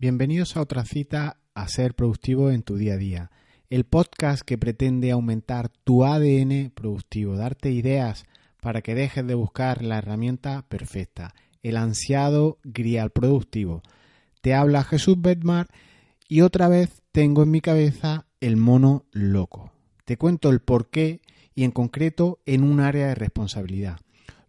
[0.00, 3.30] bienvenidos a otra cita a ser productivo en tu día a día.
[3.68, 8.24] El podcast que pretende aumentar tu ADN productivo, darte ideas
[8.60, 11.34] para que dejes de buscar la herramienta perfecta,
[11.64, 13.82] el ansiado grial productivo.
[14.40, 15.66] Te habla Jesús Bedmar
[16.28, 19.72] y otra vez tengo en mi cabeza el mono loco.
[20.04, 21.22] Te cuento el por qué
[21.56, 23.98] y en concreto en un área de responsabilidad.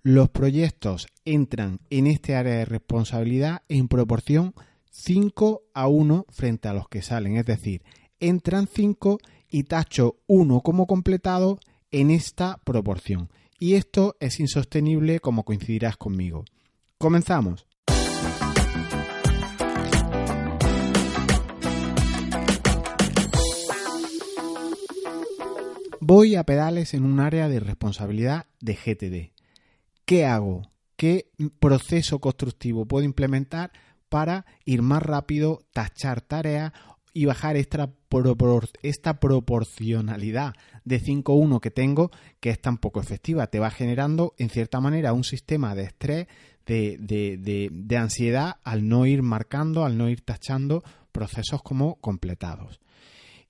[0.04, 4.54] Los proyectos entran en este área de responsabilidad en proporción
[4.89, 7.83] 5 a 1 frente a los que salen, es decir,
[8.19, 9.19] entran 5
[9.50, 11.59] y tacho 1 como completado
[11.91, 13.29] en esta proporción.
[13.59, 16.45] Y esto es insostenible como coincidirás conmigo.
[16.97, 17.65] Comenzamos.
[26.01, 29.39] Voy a pedales en un área de responsabilidad de GTD.
[30.06, 30.64] ¿Qué hago?
[30.95, 33.72] ¿Qué proceso constructivo puedo implementar
[34.09, 36.73] para ir más rápido, tachar tareas
[37.13, 37.91] y bajar esta,
[39.20, 40.53] proporcionalidad
[40.86, 43.47] de 5-1 que tengo, que es tan poco efectiva.
[43.47, 46.28] Te va generando, en cierta manera, un sistema de estrés,
[46.66, 52.80] de, de, de ansiedad al no ir marcando, al no ir tachando procesos como completados.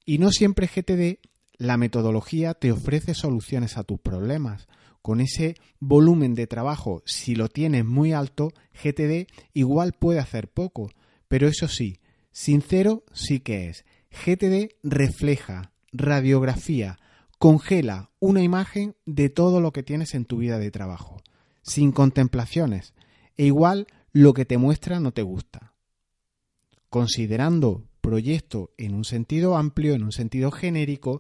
[0.06, 1.20] Y no siempre GTD,
[1.58, 4.68] la metodología te ofrece soluciones a tus problemas
[5.02, 8.52] con ese volumen de trabajo, si lo tienes muy alto,
[8.84, 10.92] GTD igual puede hacer poco.
[11.28, 12.00] Pero eso sí,
[12.32, 13.86] sincero sí que es.
[14.12, 16.98] GTD refleja, radiografía,
[17.38, 21.22] congela una imagen de todo lo que tienes en tu vida de trabajo,
[21.62, 22.94] sin contemplaciones,
[23.38, 25.74] e igual lo que te muestra no te gusta.
[26.90, 31.20] Considerando proyecto en un sentido amplio, en un sentido genérico,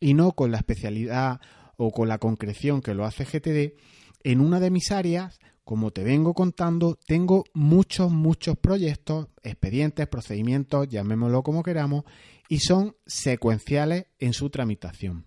[0.00, 1.40] y no con la especialidad
[1.84, 3.74] o con la concreción que lo hace GTD,
[4.22, 10.88] en una de mis áreas, como te vengo contando, tengo muchos, muchos proyectos, expedientes, procedimientos,
[10.88, 12.04] llamémoslo como queramos,
[12.48, 15.26] y son secuenciales en su tramitación.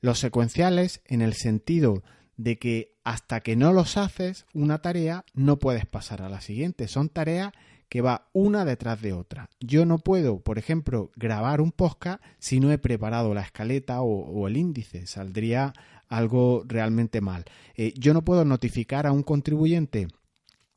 [0.00, 2.02] Los secuenciales en el sentido
[2.38, 6.88] de que hasta que no los haces una tarea no puedes pasar a la siguiente.
[6.88, 7.52] Son tareas
[7.88, 9.48] que va una detrás de otra.
[9.60, 14.46] Yo no puedo, por ejemplo, grabar un podcast si no he preparado la escaleta o,
[14.46, 15.06] el índice.
[15.06, 15.72] Saldría
[16.08, 17.44] algo realmente mal.
[17.76, 20.08] Eh, yo no puedo notificar a un contribuyente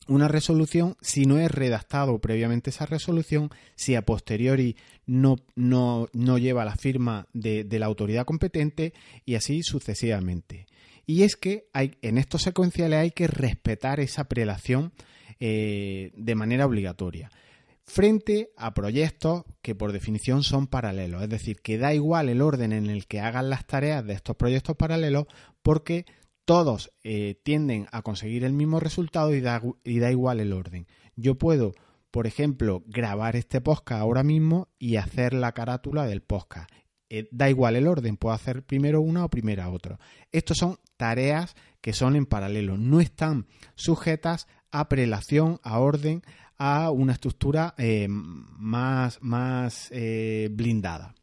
[0.08, 6.38] una resolución si no he redactado previamente esa resolución, si a posteriori no, no, no
[6.38, 8.94] lleva la firma de, de, la autoridad competente
[9.26, 10.66] y así sucesivamente.
[11.06, 14.92] Y es que hay, en estos secuenciales hay que respetar esa prelación
[15.42, 17.32] eh, de manera obligatoria
[17.84, 21.24] frente a proyectos que por definición son paralelos.
[21.24, 24.36] Es decir, que da igual el orden en el que hagan las tareas de estos
[24.36, 25.26] proyectos paralelos
[25.62, 26.06] porque
[26.46, 30.88] todos eh, tienden a conseguir el mismo resultado y da, y da igual el orden.
[31.16, 31.74] Yo puedo,
[32.12, 36.70] por ejemplo, grabar este podcast ahora mismo y hacer la carátula del podcast.
[37.10, 40.00] Eh, da igual el orden, puedo hacer primero una o primero otra.
[40.32, 46.24] Estos son tareas que son en paralelo, no están sujetas a prelación, a orden,
[46.58, 51.16] a una estructura eh, más, más eh, blindada.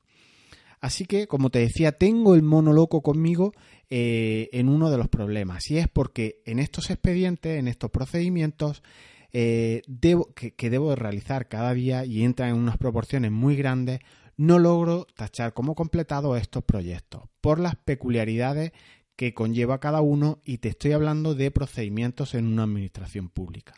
[0.81, 3.53] Así que, como te decía, tengo el mono loco conmigo
[3.91, 5.70] eh, en uno de los problemas.
[5.70, 8.82] Y es porque en estos expedientes, en estos procedimientos,
[9.31, 14.00] debo, que, que, debo realizar cada día y entra en unas proporciones muy grandes,
[14.36, 18.72] no logro tachar como completado estos proyectos por las peculiaridades
[19.19, 23.75] que conlleva cada uno y te estoy hablando de procedimientos en una administración pública.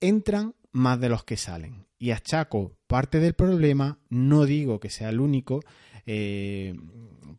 [0.00, 5.10] Entran más de los que salen y achaco parte del problema, no digo que sea
[5.10, 5.60] el único,
[6.04, 6.74] eh,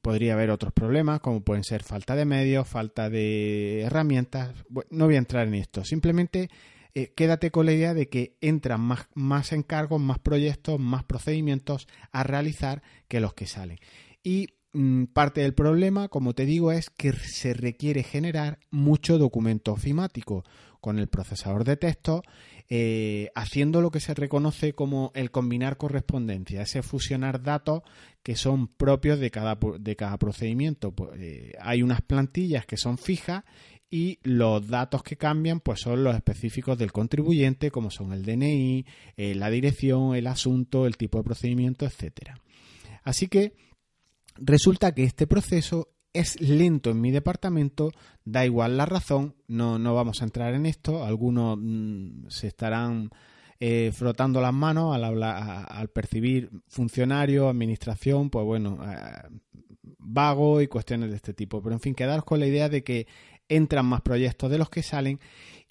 [0.02, 4.56] podría haber otros problemas como pueden ser falta de medios, falta de herramientas,
[4.90, 6.50] no voy a entrar en esto, simplemente
[6.96, 11.90] eh, quédate con la idea de que entran más, más encargos, más proyectos, más procedimientos
[12.14, 13.80] a realizar que los que salen.
[14.24, 14.48] Y
[15.14, 20.44] parte del problema, como te digo, es que se requiere generar mucho documento ofimático
[20.82, 22.24] con el procesador de texto,
[22.70, 27.81] eh, haciendo lo que se reconoce como el combinar correspondencia, ese fusionar datos
[28.24, 30.92] que son propios de cada, de cada procedimiento.
[30.92, 33.44] Pues, eh, hay unas plantillas que son fijas
[33.90, 38.86] y los datos que cambian pues son los específicos del contribuyente, como son el DNI,
[39.16, 42.40] eh, la dirección, el asunto, el tipo de procedimiento, etcétera.
[43.04, 43.54] Así que
[44.39, 47.92] Resulta que este proceso es lento en mi departamento,
[48.25, 53.10] da igual la razón, no, no vamos a entrar en esto, algunos mm, se estarán
[53.60, 59.39] eh, frotando las manos al, al percibir funcionario, administración, pues bueno, eh,
[60.00, 61.62] vago y cuestiones de este tipo.
[61.62, 63.07] Pero en fin, quedaros con la idea de que
[63.50, 65.19] entran más proyectos de los que salen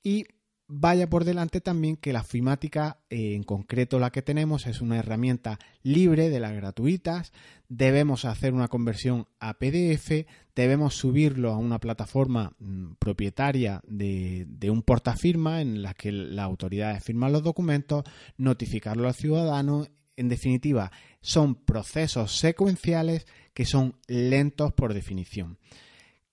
[0.03, 0.27] y
[0.69, 4.99] vaya por delante también que la ofimática, eh, en concreto la que tenemos, es una
[4.99, 7.33] herramienta libre de las gratuitas.
[7.69, 14.71] Debemos hacer una conversión a PDF, debemos subirlo a una plataforma mm, propietaria de, de,
[14.71, 18.05] un portafirma en la que las autoridades firman los documentos,
[18.37, 19.87] notificarlo al ciudadano.
[20.17, 20.91] En definitiva,
[21.21, 25.59] son procesos secuenciales que son lentos por definición.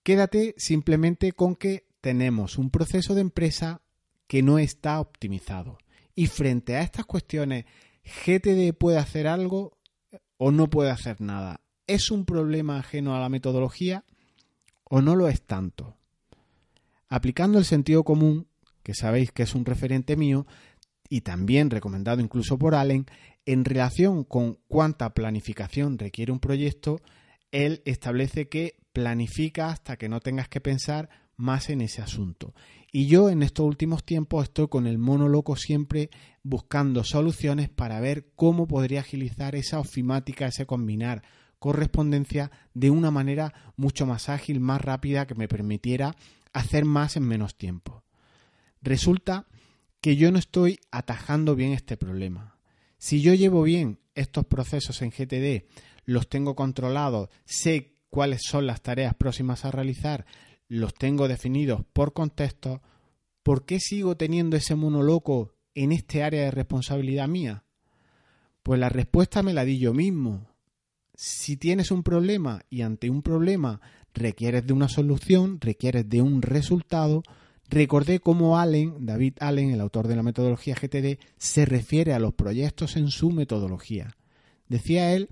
[0.03, 3.82] Quédate simplemente con que tenemos un proceso de empresa
[4.27, 5.77] que no está optimizado.
[6.15, 7.65] Y frente a estas cuestiones,
[8.03, 9.77] GTD puede hacer algo
[10.37, 11.61] o no puede hacer nada.
[11.87, 14.03] ¿Es un problema ajeno a la metodología
[14.83, 15.97] o no lo es tanto?
[17.09, 18.47] Aplicando el sentido común,
[18.83, 20.45] que sabéis que es un referente mío,
[21.09, 23.05] y también recomendado incluso por Allen,
[23.45, 27.01] en relación con cuánta planificación requiere un proyecto,
[27.51, 31.09] él establece que planifica hasta que no tengas que pensar
[31.43, 32.55] más en ese asunto.
[32.91, 36.09] Y yo en estos últimos tiempos estoy con el mono loco siempre
[36.41, 41.21] buscando soluciones para ver cómo podría agilizar esa ofimática, ese combinar
[41.59, 46.15] correspondencia de una manera mucho más ágil, más rápida, que me permitiera
[46.51, 48.03] hacer más en menos tiempo.
[48.81, 49.47] Resulta
[50.01, 52.57] que yo no estoy atajando bien este problema.
[52.97, 55.65] Si yo llevo bien estos procesos en GTD,
[56.05, 60.25] los tengo controlados, sé cuáles son las tareas próximas a realizar,
[60.73, 62.81] los tengo definidos por contexto,
[63.43, 67.63] ¿por qué sigo teniendo ese mono loco en este área de responsabilidad mía?
[68.63, 70.47] Pues la respuesta me la di yo mismo.
[71.13, 73.81] Si tienes un problema y ante un problema
[74.15, 77.21] requieres de una solución, requieres de un resultado,
[77.69, 82.33] recordé cómo Allen, David Allen, el autor de la metodología GTD, se refiere a los
[82.33, 84.15] proyectos en su metodología.
[84.69, 85.29] Decía él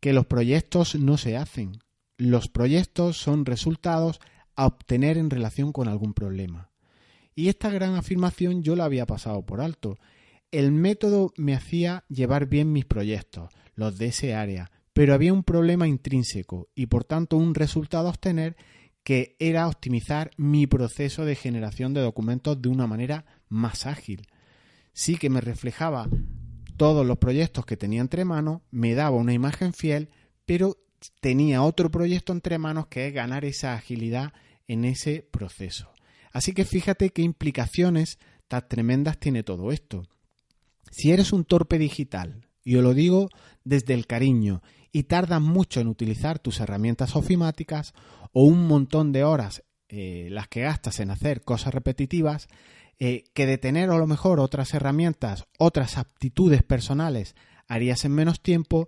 [0.00, 1.78] que los proyectos no se hacen,
[2.18, 4.20] los proyectos son resultados
[4.56, 6.70] a obtener en relación con algún problema.
[7.34, 9.98] Y esta gran afirmación yo la había pasado por alto.
[10.50, 15.42] El método me hacía llevar bien mis proyectos, los de ese área, pero había un
[15.42, 18.56] problema intrínseco y por tanto un resultado a obtener
[19.02, 24.26] que era optimizar mi proceso de generación de documentos de una manera más ágil.
[24.92, 26.08] Sí que me reflejaba
[26.76, 30.08] todos los proyectos que tenía entre manos, me daba una imagen fiel,
[30.46, 30.78] pero
[31.20, 34.32] tenía otro proyecto entre manos que es ganar esa agilidad
[34.68, 35.92] en ese proceso.
[36.32, 38.18] Así que fíjate qué implicaciones
[38.48, 40.06] tan tremendas tiene todo esto.
[40.90, 43.28] Si eres un torpe digital, y os lo digo
[43.64, 44.62] desde el cariño,
[44.92, 47.94] y tardas mucho en utilizar tus herramientas ofimáticas
[48.32, 52.48] o un montón de horas eh, las que gastas en hacer cosas repetitivas,
[52.98, 57.34] eh, que de tener a lo mejor otras herramientas, otras aptitudes personales
[57.66, 58.86] harías en menos tiempo,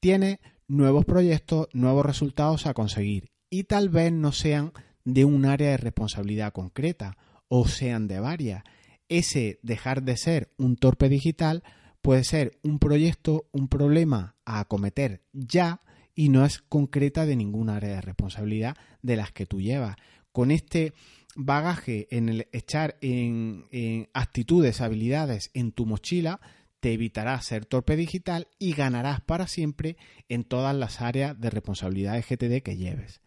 [0.00, 4.72] tiene nuevos proyectos, nuevos resultados a conseguir y tal vez no sean
[5.06, 7.16] de un área de responsabilidad concreta
[7.48, 8.64] o sean de varias.
[9.08, 11.62] Ese dejar de ser un torpe digital
[12.02, 15.80] puede ser un proyecto, un problema a acometer ya
[16.14, 19.96] y no es concreta de ningún área de responsabilidad de las que tú llevas.
[20.32, 20.92] Con este
[21.36, 26.40] bagaje en el echar en, actitudes, habilidades en tu mochila,
[26.80, 29.96] te evitará ser torpe digital y ganarás para siempre
[30.28, 33.20] en todas las áreas de responsabilidad de GTD que lleves.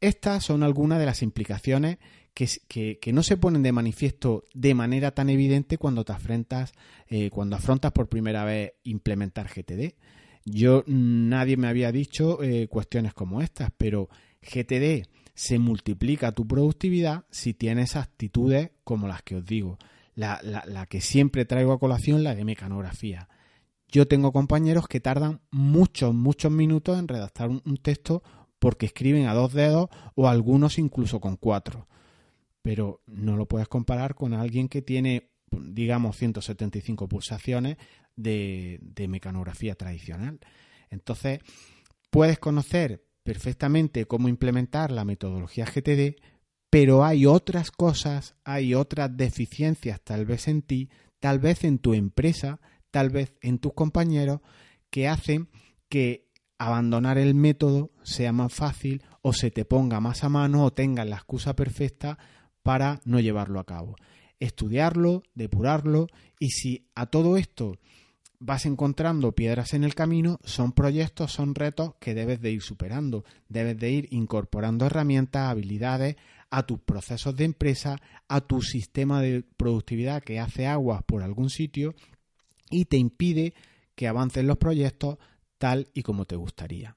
[0.00, 1.98] Estas son algunas de las implicaciones
[2.34, 6.72] que, no se ponen de manifiesto de manera tan evidente cuando te afrentas,
[7.08, 9.94] eh, cuando afrontas por primera vez implementar GTD.
[10.46, 14.08] Yo nadie me había dicho eh, cuestiones como estas, pero
[14.40, 19.78] GTD se multiplica tu productividad si tienes actitudes como las que os digo
[20.20, 23.28] la, que siempre traigo a colación, la de mecanografía.
[23.88, 28.22] Yo tengo compañeros que tardan muchos, muchos minutos en redactar un, texto
[28.60, 31.88] porque escriben a dos dedos o algunos incluso con cuatro.
[32.62, 37.78] Pero no lo puedes comparar con alguien que tiene, digamos, 175 pulsaciones
[38.14, 40.38] de, de mecanografía tradicional.
[40.90, 41.40] Entonces,
[42.10, 46.20] puedes conocer perfectamente cómo implementar la metodología GTD,
[46.68, 51.94] pero hay otras cosas, hay otras deficiencias tal vez en ti, tal vez en tu
[51.94, 54.40] empresa, tal vez en tus compañeros,
[54.90, 55.48] que hacen
[55.88, 56.29] que
[56.60, 61.08] abandonar el método sea más fácil o se te ponga más a mano o tengas
[61.08, 62.18] la excusa perfecta
[62.62, 63.96] para no llevarlo a cabo.
[64.38, 66.06] Estudiarlo, depurarlo
[66.38, 67.78] y si a todo esto
[68.40, 73.24] vas encontrando piedras en el camino, son proyectos, son retos que debes de ir superando,
[73.48, 76.16] debes de ir incorporando herramientas, habilidades,
[76.50, 77.96] a tus procesos de empresa,
[78.28, 81.94] a tu sistema de productividad que hace aguas por algún sitio
[82.68, 83.54] y te impide
[83.94, 85.16] que avancen los proyectos
[85.60, 86.96] tal y como te gustaría.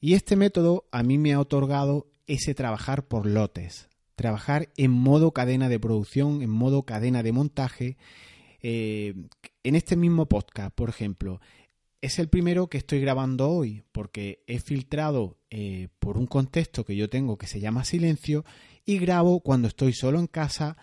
[0.00, 3.88] Y este método a mí me ha otorgado ese trabajar por lotes.
[4.16, 7.96] trabajar en modo cadena de producción, en modo cadena de montaje.
[8.62, 9.14] Eh,
[9.64, 11.40] en este mismo podcast, por ejemplo,
[12.00, 16.94] es el primero que estoy grabando hoy porque he filtrado eh, por un contexto que
[16.94, 18.44] yo tengo que se llama silencio
[18.84, 20.76] y grabo cuando estoy solo en casa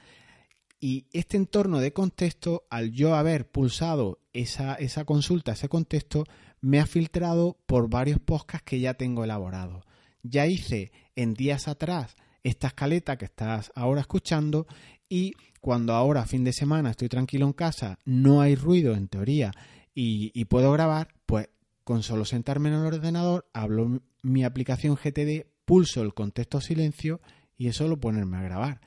[0.80, 6.24] y este entorno de contexto, al yo haber pulsado esa, esa consulta, ese contexto,
[6.62, 9.86] me ha filtrado por varios podcasts que ya tengo elaborados.
[10.24, 14.68] Ya hice en días atrás esta escaleta que estás ahora escuchando
[15.08, 19.52] y cuando ahora fin de semana estoy tranquilo en casa, no hay ruido en teoría
[19.94, 21.50] y, puedo grabar, pues
[21.84, 27.20] con solo sentarme en el ordenador, hablo mi aplicación GTD, pulso el contexto silencio
[27.58, 28.82] y es solo ponerme a grabar.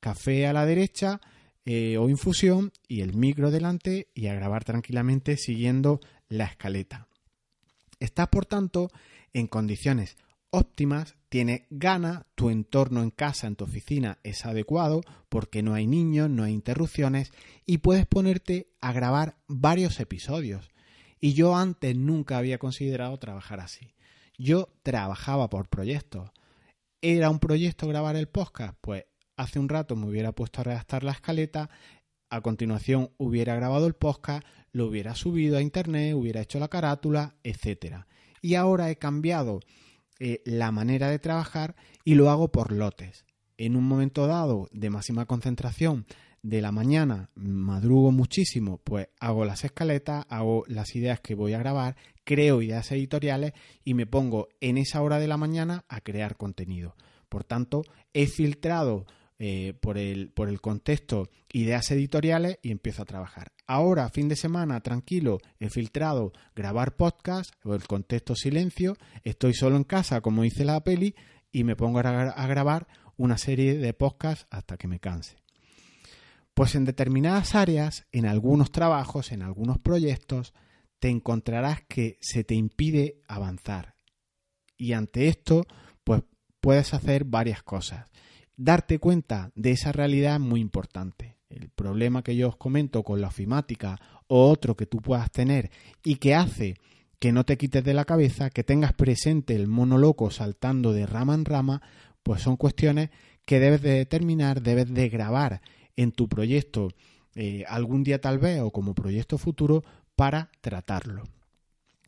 [0.00, 1.20] Café a la derecha
[1.64, 7.08] eh, o infusión y el micro delante y a grabar tranquilamente siguiendo la escaleta.
[8.00, 8.90] Estás, por tanto,
[9.32, 10.16] en condiciones
[10.50, 15.86] óptimas, tienes gana, tu entorno en casa, en tu oficina es adecuado porque no hay
[15.86, 17.32] niños, no hay interrupciones
[17.66, 20.70] y puedes ponerte a grabar varios episodios.
[21.20, 23.94] Y yo antes nunca había considerado trabajar así.
[24.38, 26.30] Yo trabajaba por proyectos.
[27.02, 28.76] ¿Era un proyecto grabar el podcast?
[28.80, 29.04] Pues
[29.36, 31.70] hace un rato me hubiera puesto a redactar la escaleta,
[32.30, 37.36] a continuación hubiera grabado el podcast, lo hubiera subido a internet, hubiera hecho la carátula,
[37.42, 38.06] etcétera.
[38.42, 39.60] Y ahora he cambiado
[40.18, 43.24] eh, la manera de trabajar y lo hago por lotes.
[43.56, 46.06] En un momento dado de máxima concentración
[46.42, 51.58] de la mañana, madrugo muchísimo, pues hago las escaletas, hago las ideas que voy a
[51.58, 53.52] grabar, creo ideas editoriales
[53.84, 56.96] y me pongo en esa hora de la mañana a crear contenido.
[57.28, 59.06] Por tanto, he filtrado
[59.42, 63.52] eh, por, el, por el contexto ideas editoriales y empiezo a trabajar.
[63.66, 69.78] Ahora, fin de semana, tranquilo, he filtrado grabar podcast o el contexto silencio, estoy solo
[69.78, 71.14] en casa, como dice la peli,
[71.50, 75.38] y me pongo a, grabar una serie de podcasts hasta que me canse.
[76.52, 80.52] Pues en determinadas áreas, en algunos trabajos, en algunos proyectos,
[80.98, 83.94] te encontrarás que se te impide avanzar.
[84.76, 85.66] Y ante esto,
[86.04, 86.24] pues
[86.60, 88.10] puedes hacer varias cosas
[88.60, 91.36] darte cuenta de esa realidad es muy importante.
[91.48, 95.70] El problema que yo os comento con la ofimática o otro que tú puedas tener
[96.04, 96.76] y que hace
[97.18, 101.06] que no te quites de la cabeza, que tengas presente el mono loco saltando de
[101.06, 101.80] rama en rama,
[102.22, 103.08] pues son cuestiones
[103.46, 105.62] que debes de determinar, debes de grabar
[105.96, 106.88] en tu proyecto
[107.34, 109.82] eh, algún día tal vez o como proyecto futuro
[110.16, 111.24] para tratarlo.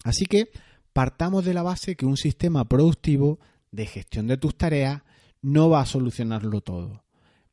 [0.05, 0.51] Así que
[0.93, 3.41] partamos de la base que un sistema productivo
[3.71, 5.03] de gestión de tus tareas
[5.43, 7.05] no va a solucionarlo todo.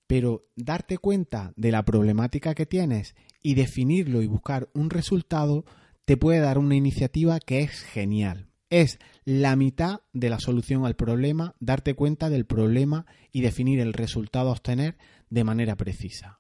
[0.08, 5.66] Pero darte cuenta de la problemática que tienes y definirlo y buscar un resultado
[6.06, 8.48] te puede dar una iniciativa que es genial.
[8.70, 13.94] Es la mitad de la solución al problema, darte cuenta del problema y definir el
[13.94, 14.98] resultado a obtener
[15.30, 16.40] de manera precisa.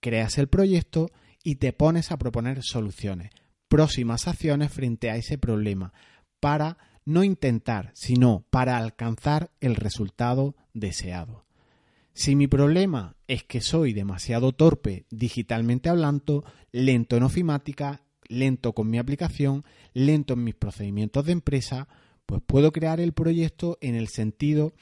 [0.00, 1.10] Creas el proyecto
[1.42, 3.30] y te pones a proponer soluciones,
[3.68, 5.92] próximas acciones frente a ese problema,
[6.40, 6.78] para
[7.10, 11.44] no intentar, sino para alcanzar el resultado deseado.
[12.12, 18.90] Si mi problema es que soy demasiado torpe digitalmente hablando, lento en ofimática, lento con
[18.90, 21.88] mi aplicación, lento en mis procedimientos de empresa,
[22.26, 24.72] pues puedo crear el proyecto en el sentido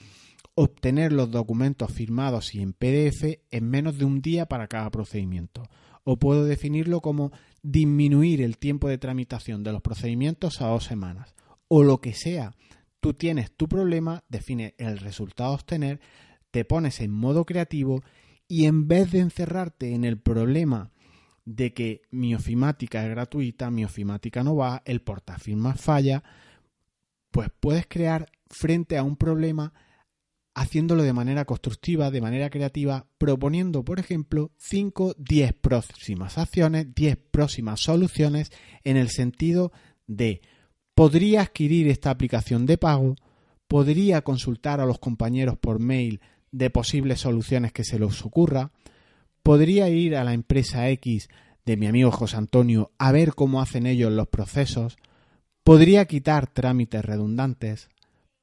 [0.55, 5.63] obtener los documentos firmados y en PDF en menos de un día para cada procedimiento.
[6.05, 7.33] O puedo definirlo como
[7.63, 11.35] disminuir el tiempo de tramitación de los procedimientos a dos semanas
[11.69, 12.55] o lo que sea.
[13.01, 16.01] Tú tienes tu problema, define el resultado a obtener,
[16.51, 18.03] te pones en modo creativo
[18.49, 20.91] y en vez de encerrarte en el problema
[21.45, 26.23] de que mi ofimática es gratuita, mi ofimática no va, el portafirmas falla,
[27.31, 29.73] pues puedes crear frente a un problema
[30.55, 37.17] haciéndolo de manera constructiva, de manera creativa, proponiendo, por ejemplo, 5, 10 próximas acciones, 10
[37.31, 38.51] próximas soluciones
[38.83, 39.73] en el sentido
[40.09, 40.43] de
[40.99, 43.15] podría adquirir esta aplicación de pago,
[43.69, 48.73] podría consultar a los compañeros por mail de posibles soluciones que se les ocurra,
[49.45, 51.29] podría ir a la empresa X
[51.65, 54.97] de mi amigo José Antonio a ver cómo hacen ellos los procesos,
[55.63, 57.91] podría quitar trámites redundantes,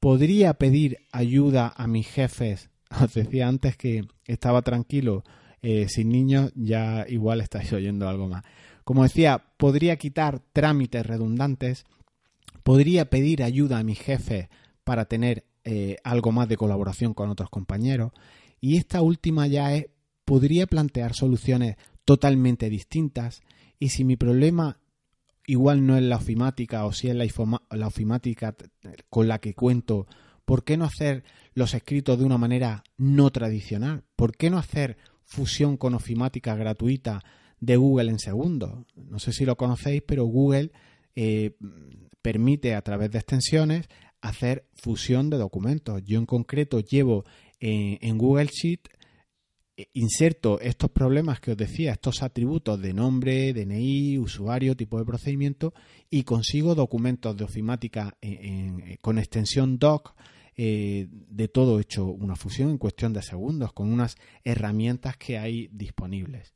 [0.00, 2.70] podría pedir ayuda a mis jefes.
[3.02, 5.24] Os decía antes que estaba tranquilo,
[5.60, 8.44] eh, sin niños, ya igual estáis oyendo algo más.
[8.82, 11.84] Como decía, podría quitar trámites redundantes,
[12.66, 14.50] podría pedir ayuda a mi jefe
[14.82, 18.10] para tener eh, algo más de colaboración con otros compañeros.
[18.60, 19.86] Y esta última ya es,
[20.24, 23.40] podría plantear soluciones totalmente distintas.
[23.78, 24.80] Y si mi problema
[25.46, 27.24] igual no es la ofimática o si es la,
[27.70, 28.56] la ofimática
[29.10, 30.08] con la que cuento,
[30.46, 34.04] ¿Por qué no hacer los escritos de una manera no tradicional?
[34.14, 37.24] ¿Por qué no hacer fusión con ofimática gratuita
[37.58, 38.86] de Google en segundos?
[38.94, 40.70] No sé si lo conocéis, pero Google
[41.16, 41.56] eh,
[42.26, 43.88] permite a través de extensiones
[44.20, 46.02] hacer fusión de documentos.
[46.04, 47.24] Yo en concreto llevo
[47.60, 48.88] eh, en Google Sheet
[49.76, 55.04] eh, inserto estos problemas que os decía, estos atributos de nombre, DNI, usuario, tipo de
[55.04, 55.72] procedimiento
[56.10, 58.18] y consigo documentos de ofimática
[59.00, 60.16] con extensión doc
[60.56, 65.68] eh, de todo hecho una fusión en cuestión de segundos con unas herramientas que hay
[65.70, 66.55] disponibles.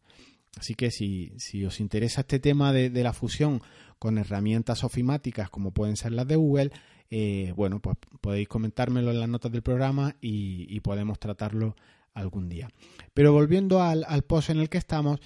[0.58, 1.32] Así que si,
[1.64, 3.62] os interesa este tema de, la fusión
[3.98, 6.70] con herramientas ofimáticas como pueden ser las de Google,
[7.10, 11.76] eh, bueno, pues podéis comentármelo en las notas del programa y podemos tratarlo
[12.14, 12.68] algún día.
[13.14, 15.20] Pero volviendo al, post en el que estamos,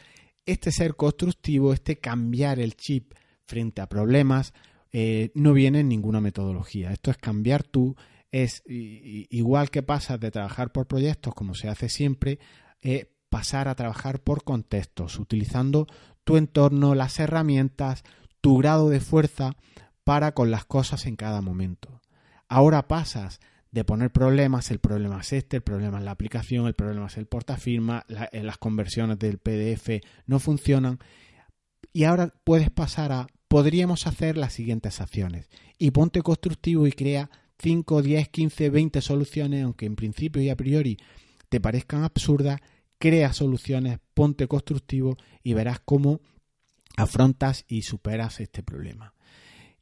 [0.47, 3.14] este ser constructivo, este cambiar el chip
[3.47, 4.52] frente a problemas,
[4.93, 6.93] eh, no viene en ninguna metodología.
[6.93, 7.97] Esto es cambiar tú,
[8.31, 12.38] es igual que pasas de trabajar por proyectos, como se hace siempre,
[12.83, 15.88] eh, pasar a trabajar por contextos, utilizando
[16.22, 18.04] tu entorno, las herramientas,
[18.40, 19.56] tu grado de fuerza
[20.04, 22.00] para con las cosas en cada momento.
[22.46, 23.40] Ahora pasas
[23.72, 27.16] de poner problemas, el problema es este, el problema es la aplicación, el problema es
[27.16, 31.00] el portafirma, eh, las conversiones del PDF no funcionan.
[31.92, 35.48] Y ahora puedes pasar a, podríamos hacer las siguientes acciones.
[35.76, 40.56] Y ponte constructivo y crea 5, 10, 15, 20 soluciones, aunque en principio y a
[40.56, 40.98] priori
[41.48, 42.60] te parezcan absurdas,
[42.98, 46.20] crea soluciones, ponte constructivo y verás cómo
[46.96, 49.14] afrontas y superas este problema.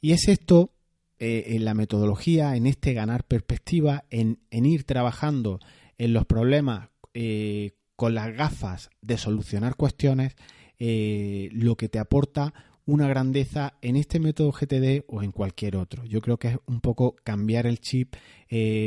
[0.00, 0.72] Y es esto
[1.18, 5.60] eh, en la metodología, en este ganar perspectiva, en, ir trabajando
[5.98, 10.34] en los problemas eh, con las gafas de solucionar cuestiones,
[10.78, 12.52] eh, lo que te aporta
[12.84, 16.04] una grandeza en este método GTD o en cualquier otro.
[16.04, 18.16] Yo creo que es un poco cambiar el chip,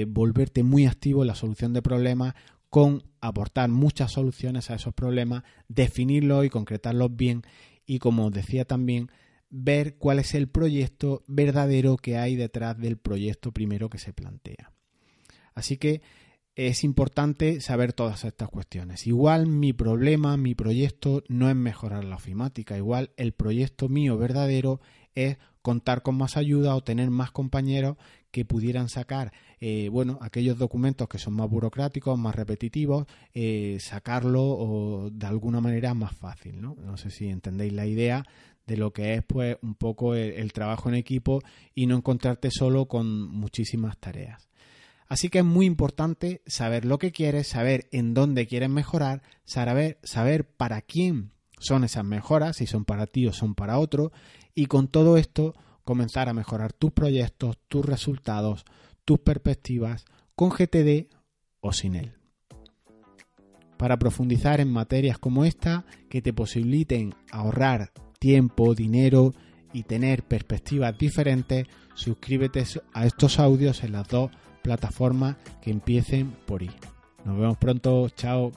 [0.09, 2.35] volverte muy activo en la solución de problemas
[2.69, 7.43] con aportar muchas soluciones a esos problemas, definirlos y concretarlos bien
[7.85, 9.09] y como os decía también,
[9.49, 14.71] ver cuál es el proyecto verdadero que hay detrás del proyecto primero que se plantea.
[15.53, 16.01] Así que
[16.55, 19.07] es importante saber todas estas cuestiones.
[19.07, 24.79] Igual mi problema, mi proyecto no es mejorar la ofimática, igual el proyecto mío verdadero
[25.15, 27.97] es contar con más ayuda o tener más compañeros
[28.29, 34.43] que pudieran sacar, eh, bueno, aquellos documentos que son más burocráticos, más repetitivos, eh, sacarlo
[34.43, 36.75] o de alguna manera más fácil, ¿no?
[36.83, 38.25] No sé si entendéis la idea
[38.67, 41.41] de lo que es pues un poco el, trabajo en equipo
[41.73, 44.49] y no encontrarte solo con muchísimas tareas.
[45.07, 49.99] Así que es muy importante saber lo que quieres, saber en dónde quieres mejorar, saber,
[50.03, 54.11] saber para quién son esas mejoras, si son para ti o son para otro,
[54.55, 58.65] y con todo esto comenzar a mejorar tus proyectos, tus resultados,
[59.03, 61.07] tus perspectivas con GTD
[61.59, 62.13] o sin él.
[63.77, 69.33] Para profundizar en materias como esta que te posibiliten ahorrar tiempo, dinero
[69.73, 72.63] y tener perspectivas diferentes, suscríbete
[72.93, 74.31] a estos audios en las dos
[74.63, 76.71] plataformas que empiecen por I.
[77.25, 78.51] Nos vemos pronto, chao.